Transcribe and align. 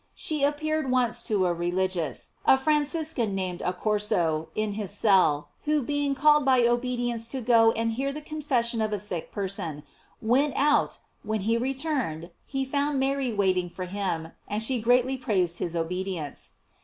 She 0.15 0.43
appeared 0.43 0.89
once 0.89 1.21
to 1.27 1.45
a 1.45 1.53
religious, 1.53 2.29
a 2.43 2.57
Franciscan, 2.57 3.35
named 3.35 3.59
Accorso, 3.63 4.47
in 4.55 4.71
his 4.71 4.89
cell, 4.89 5.49
who 5.65 5.83
being 5.83 6.15
called 6.15 6.43
by 6.43 6.65
obedience 6.65 7.27
to 7.27 7.39
go 7.39 7.71
and 7.73 7.91
hear 7.91 8.11
the 8.11 8.19
confession 8.19 8.81
of 8.81 8.93
a 8.93 8.97
Bick 8.97 9.31
person, 9.31 9.83
went 10.19 10.55
out, 10.55 10.97
but 11.23 11.29
when 11.29 11.41
he 11.41 11.55
returned 11.55 12.31
he 12.47 12.65
found 12.65 12.99
Mary 12.99 13.31
waiting 13.31 13.69
for 13.69 13.85
him, 13.85 14.29
and 14.47 14.63
she 14.63 14.81
greatly 14.81 15.17
praised 15.17 15.59
his 15.59 15.75
obedience. 15.75 16.53